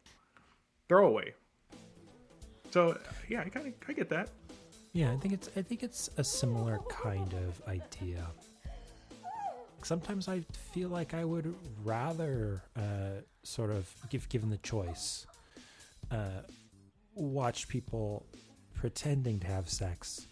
[0.88, 1.34] throwaway.
[2.72, 2.98] So
[3.30, 4.30] yeah, I kind of I get that.
[4.94, 8.26] Yeah, I think it's I think it's a similar kind of idea.
[9.84, 10.42] Sometimes I
[10.74, 15.26] feel like I would rather uh, sort of give given the choice,
[16.12, 16.44] uh,
[17.16, 18.26] watch people
[18.74, 20.28] pretending to have sex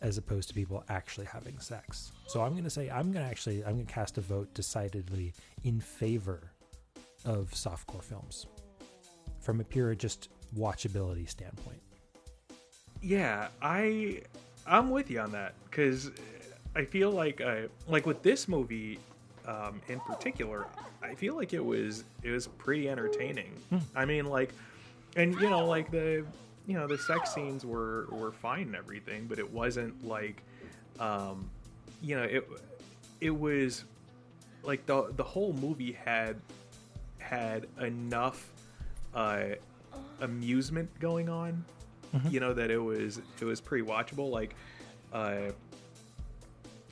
[0.00, 2.12] as opposed to people actually having sex.
[2.26, 4.52] So I'm going to say I'm going to actually I'm going to cast a vote
[4.54, 5.34] decidedly
[5.64, 6.52] in favor
[7.24, 8.46] of softcore films
[9.40, 11.80] from a pure just watchability standpoint.
[13.02, 14.22] Yeah, I
[14.66, 16.10] I'm with you on that because
[16.76, 18.98] I feel like I like with this movie
[19.46, 20.66] um, in particular,
[21.02, 23.52] I feel like it was it was pretty entertaining.
[23.96, 24.52] I mean, like,
[25.16, 26.24] and you know, like the
[26.68, 30.42] you know the sex scenes were were fine and everything, but it wasn't like,
[31.00, 31.50] um,
[32.02, 32.48] you know, it
[33.20, 33.84] it was
[34.62, 36.36] like the the whole movie had
[37.18, 38.50] had enough
[39.14, 39.44] uh,
[40.20, 41.64] amusement going on
[42.30, 44.30] you know that it was it was pretty watchable.
[44.30, 44.54] Like
[45.12, 45.50] uh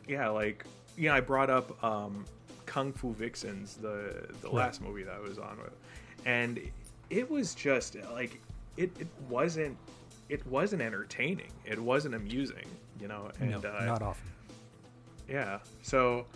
[0.09, 0.65] yeah like
[0.97, 2.25] yeah i brought up um
[2.67, 4.55] kung fu vixens the the Right.
[4.55, 5.73] last movie that i was on with.
[6.27, 6.61] And
[7.11, 8.41] it was just like
[8.77, 9.77] it, it wasn't
[10.29, 12.67] it wasn't entertaining it wasn't amusing
[13.01, 14.31] you know and no, uh, not often.
[15.29, 16.27] yeah so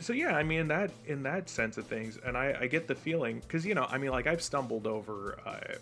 [0.00, 2.94] so yeah i mean that in that sense of things and i i get the
[2.94, 5.74] feeling because you know i mean like i've stumbled over uh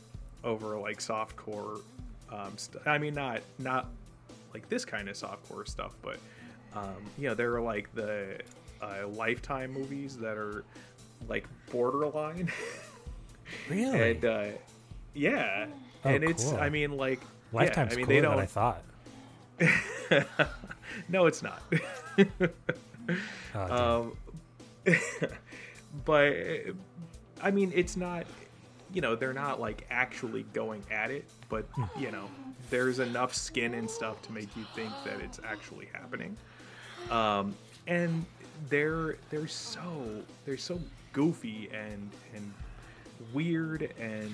[0.46, 1.81] over like softcore
[2.33, 3.88] um st- i mean not not
[4.55, 6.18] like this kind of softcore stuff, but
[6.74, 8.38] um, you know, there are like the
[8.81, 10.64] uh, Lifetime movies that are
[11.29, 12.50] like borderline.
[13.68, 14.12] Really?
[14.12, 14.46] and uh,
[15.14, 15.66] yeah,
[16.05, 16.59] Oh, and it's cool.
[16.59, 17.20] I mean like
[17.53, 18.40] Lifetime's yeah, I mean cooler they than don't.
[18.40, 18.83] I thought.
[21.09, 21.62] no, it's not.
[23.55, 24.16] Oh,
[24.87, 24.94] um,
[26.07, 26.35] but
[27.42, 28.24] I mean, it's not.
[28.94, 31.66] You know, they're not like actually going at it, but
[31.98, 32.31] you know,
[32.70, 36.35] there's enough skin and stuff to make you think that it's actually happening.
[37.11, 37.55] Um,
[37.87, 38.24] and
[38.70, 40.81] they're they're so they're so
[41.12, 42.53] goofy and and
[43.35, 44.33] weird and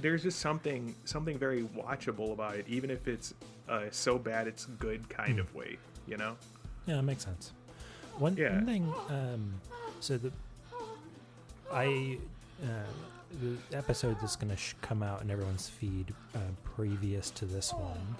[0.00, 3.34] there's just something something very watchable about it, even if it's
[3.68, 5.78] uh, so bad it's good kind of way.
[6.06, 6.36] You know?
[6.86, 7.52] Yeah, that makes sense.
[8.18, 8.54] One, Yeah.
[8.54, 9.60] one thing, um,
[10.00, 10.32] so the
[11.72, 12.18] I
[12.62, 12.66] uh,
[13.42, 17.72] the episode that's going to sh- come out in everyone's feed uh, previous to this
[17.72, 18.16] one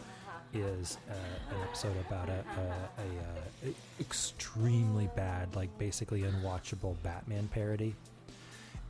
[0.52, 2.66] is uh, an episode about a, a,
[3.02, 7.94] a, uh extremely bad, like basically unwatchable Batman parody.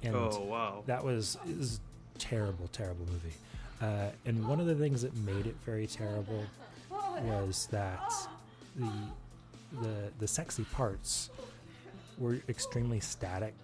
[0.02, 0.82] And oh wow.
[0.86, 1.80] that was is
[2.18, 3.34] terrible, terrible movie.
[3.80, 6.44] Uh, and one of the things that made it very terrible
[7.22, 8.12] was that
[8.76, 8.90] the
[9.82, 11.30] the the sexy parts
[12.18, 13.54] were extremely static.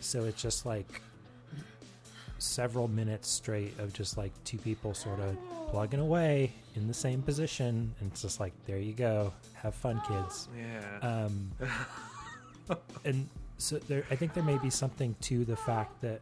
[0.00, 1.00] So it's just like
[2.38, 5.36] several minutes straight of just like two people sort of
[5.70, 10.00] plugging away in the same position, and it's just like there you go, have fun,
[10.06, 10.48] kids.
[10.56, 10.98] yeah.
[11.02, 11.50] Um,
[13.04, 16.20] and so there, I think there may be something to the fact that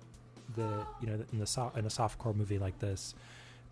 [0.57, 3.15] the you know in the so, in a softcore movie like this,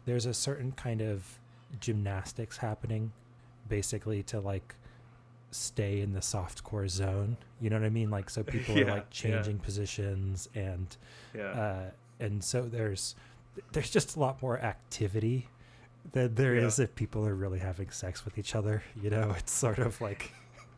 [0.06, 1.38] there's a certain kind of
[1.80, 3.12] gymnastics happening,
[3.68, 4.74] basically to like
[5.50, 7.36] stay in the softcore zone.
[7.60, 8.10] You know what I mean?
[8.10, 9.06] Like so people are Yeah, like yeah.
[9.10, 10.96] changing positions and
[11.34, 11.42] yeah.
[11.50, 13.14] uh, and so there's
[13.72, 15.48] there's just a lot more activity
[16.12, 16.84] than there is Yeah.
[16.84, 18.82] if people are really having sex with each other.
[19.00, 20.32] You know, it's sort of like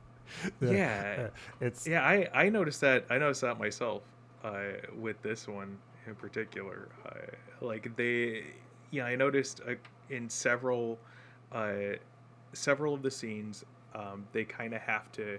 [0.60, 1.16] the- yeah.
[1.26, 3.06] uh, it's Yeah, I, I noticed that.
[3.10, 4.02] I noticed that myself
[4.44, 4.60] uh,
[4.96, 6.88] with this one in particular.
[7.04, 8.44] Uh, like they,
[8.90, 9.74] yeah, I noticed uh,
[10.10, 10.98] in several,
[11.52, 11.72] uh,
[12.52, 13.64] several of the scenes,
[13.94, 15.38] um, they kind of have to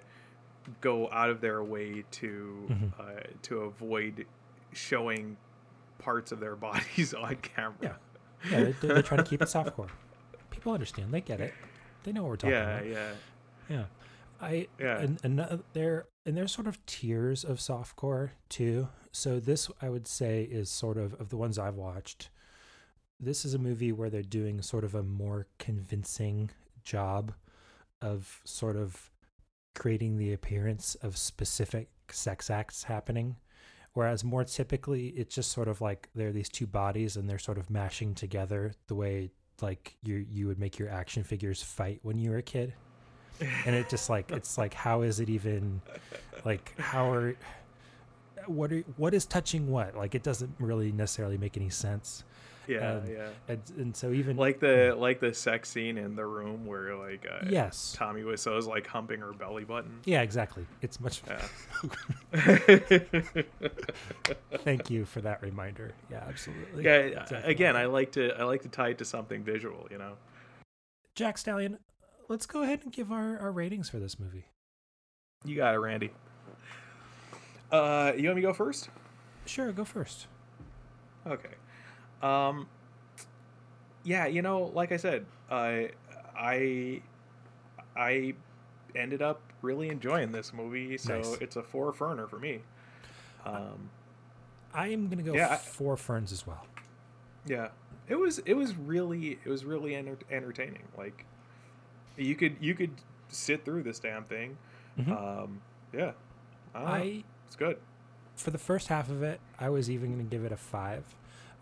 [0.82, 3.00] go out of their way to Mhm.
[3.00, 4.26] uh, to avoid
[4.74, 5.38] showing
[6.00, 7.76] parts of their bodies on camera.
[7.82, 7.94] Yeah.
[8.52, 9.90] yeah they're, they're trying to keep it softcore.
[10.52, 11.14] People understand.
[11.14, 11.54] They get it.
[12.04, 12.88] They know what we're talking yeah, about.
[12.88, 13.12] yeah,
[13.70, 13.84] Yeah.
[14.42, 15.00] I Yeah.
[15.00, 18.90] and, and uh, there and there's sort of tiers of softcore too.
[19.18, 22.30] So this I would say is sort of of the ones I've watched.
[23.20, 26.52] This is a movie where they're doing sort of a more convincing
[26.84, 27.34] job
[28.00, 29.10] of sort of
[29.74, 33.38] creating the appearance of specific sex acts happening.
[33.94, 37.40] Whereas more typically it's just sort of like there are these two bodies and they're
[37.40, 39.32] sort of mashing together the way
[39.64, 42.76] like you you would make your action figures fight when you were a kid
[43.66, 45.82] and it just like it's like how is it even
[46.46, 47.36] like how are
[48.48, 52.24] what are what is touching what like it doesn't really necessarily make any sense
[52.70, 53.30] yeah, Um, yeah.
[53.48, 57.26] and, and so even Like the like the sex scene in the room where like
[57.32, 60.00] uh, yes Tommy Wiseau's like humping her belly button.
[60.04, 61.48] yeah exactly it's much Yeah.
[64.64, 67.10] thank you for that reminder yeah absolutely yeah.
[67.20, 67.52] Definitely.
[67.52, 69.88] Again, I like to I like to tie it to something visual.
[69.92, 70.14] You know.
[71.16, 71.78] jack stallion
[72.28, 74.46] let's go ahead and give our, our ratings for this movie
[75.46, 76.12] You got it, Randy.
[77.72, 78.90] Uh, you want me to go first?
[79.46, 80.28] sure go first
[81.26, 81.50] Okay.
[82.22, 82.68] Um.
[84.04, 85.90] Yeah, you know, like I said, I
[86.38, 87.02] I
[87.98, 88.34] I
[88.96, 91.34] ended up really enjoying this movie, so Nice.
[91.42, 92.62] it's a four ferner for me.
[93.46, 93.90] Um.
[94.74, 96.66] i am gonna go Yeah, I- four ferns as well
[97.46, 97.70] Yeah,
[98.08, 100.84] it was it was really it was really enter- entertaining.
[100.98, 101.26] Like
[102.18, 102.92] you could you could
[103.30, 104.58] sit through this damn thing.
[104.98, 105.12] Mhm.
[105.44, 105.62] Um,
[105.94, 106.12] yeah,
[106.74, 107.78] I, i it's good.
[108.36, 111.04] for the first half of it, I was even going to give it a five,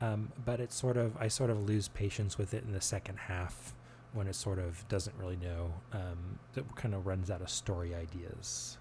[0.01, 3.17] um, but it's sort of I sort of lose patience with it in the second
[3.17, 3.73] half
[4.13, 7.93] when it sort of doesn't really know um, that kind of runs out of story
[7.93, 8.77] ideas.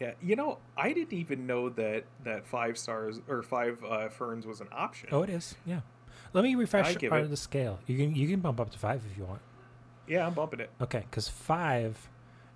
[0.00, 4.46] Yeah, you know, I didn't even know that that five stars or five uh, ferns
[4.46, 5.10] was an option.
[5.12, 5.80] Oh, it is, yeah.
[6.32, 7.80] Let me refresh I'd give the scale.
[7.86, 9.42] You can you can bump up to five if you want.
[10.06, 10.70] Yeah, I'm bumping it.
[10.80, 12.08] Okay, because five,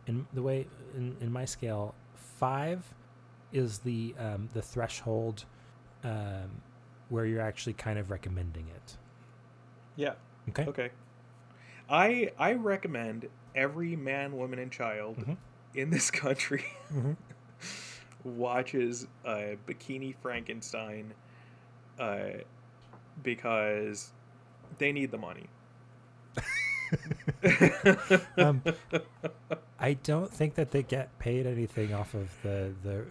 [0.06, 2.82] in the way in, in my scale, five
[3.54, 5.46] is the um, the threshold
[6.02, 6.50] um,
[7.08, 8.96] where you're actually kind of recommending it.
[9.96, 10.14] Yeah.
[10.50, 10.64] Okay.
[10.66, 10.90] Okay.
[11.88, 15.36] I I recommend every man, woman, and child Mhm.
[15.74, 17.16] in this country Mhm.
[18.24, 21.14] watches uh, Bikini Frankenstein
[21.98, 22.30] uh,
[23.22, 24.12] because
[24.78, 25.46] they need the money.
[28.36, 28.62] um,
[29.78, 33.04] I don't think that they get paid anything off of the the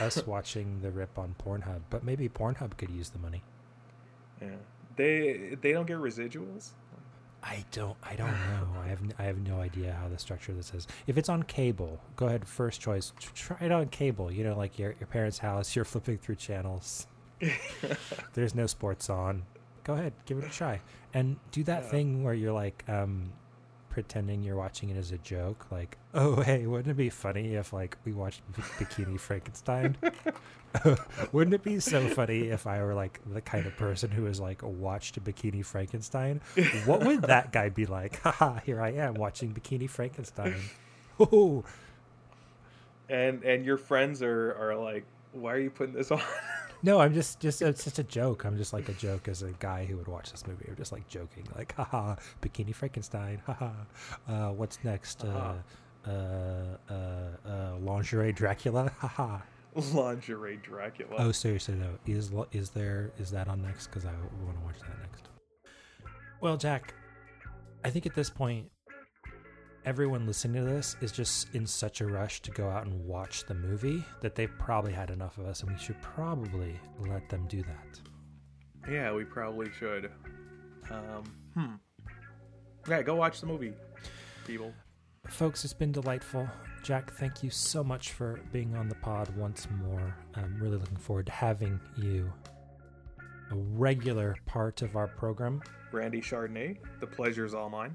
[0.00, 3.42] us watching the rip on Pornhub, but maybe Pornhub could use the money.
[4.40, 4.48] Yeah,
[4.96, 6.70] they they don't get residuals.
[7.42, 7.96] I don't.
[8.02, 8.68] I don't know.
[8.84, 9.00] I have.
[9.18, 10.86] I have no idea how the structure of this is.
[11.06, 12.46] If it's on cable, go ahead.
[12.46, 13.12] First choice.
[13.34, 14.30] Try it on cable.
[14.30, 15.74] You know, like your your parents' house.
[15.76, 17.06] You're flipping through channels.
[18.34, 19.44] There's no sports on.
[19.84, 20.80] Go ahead, give it a try,
[21.14, 21.88] and do that Yeah.
[21.88, 23.32] thing where you're like, um,
[24.02, 25.66] pretending you're watching it as a joke.
[25.70, 29.96] Like, oh hey, wouldn't it be funny if like we watched Bikini Frankenstein?
[31.32, 34.40] wouldn't it be so funny if I were like the kind of person who has
[34.40, 36.40] like watched Bikini Frankenstein?
[36.86, 38.20] What would that guy be like?
[38.20, 40.60] Haha, here I am watching Bikini Frankenstein.
[41.20, 41.64] Ooh.
[43.08, 46.22] And and your friends are are like, why are you putting this on?
[46.82, 48.44] No, I'm just just it's just a joke.
[48.44, 50.64] I'm just like a joke as a guy who would watch this movie.
[50.68, 53.70] I'm just like joking, like haha, Bikini Frankenstein, haha.
[54.28, 55.24] Uh, what's next?
[55.24, 55.54] Uh,
[56.06, 56.92] uh, uh,
[57.46, 59.38] uh, lingerie Dracula, haha.
[59.92, 61.16] Lingerie Dracula.
[61.18, 63.88] Oh, seriously though, is is there is that on next?
[63.88, 64.12] Because I
[64.44, 65.28] want to watch that next.
[66.40, 66.94] Well, Jack,
[67.84, 68.70] I think at this point,
[69.84, 73.44] everyone listening to this is just in such a rush to go out and watch
[73.44, 77.46] the movie that they've probably had enough of us, and we should probably let them
[77.48, 78.90] do that.
[78.90, 80.10] Yeah, we probably should.
[80.90, 81.24] Um,
[81.54, 82.10] hmm.
[82.88, 83.72] Yeah, go watch the movie,
[84.46, 84.72] people.
[85.28, 86.48] Folks, it's been delightful.
[86.82, 90.16] Jack, thank you so much for being on the pod once more.
[90.34, 92.32] I'm really looking forward to having you
[93.50, 95.62] a regular part of our program.
[95.92, 97.94] Randy Chardonnay, the pleasure's all mine.